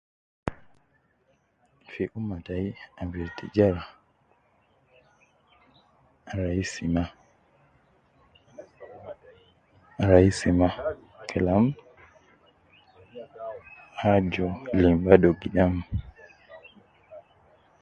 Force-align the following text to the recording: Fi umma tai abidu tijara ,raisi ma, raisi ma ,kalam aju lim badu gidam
Fi 1.89 2.03
umma 2.17 2.35
tai 2.45 2.67
abidu 3.01 3.27
tijara 3.37 3.81
,raisi 6.39 6.83
ma, 6.95 7.03
raisi 10.09 10.49
ma 10.59 10.69
,kalam 11.29 11.65
aju 14.13 14.47
lim 14.79 14.97
badu 15.05 15.29
gidam 15.39 15.73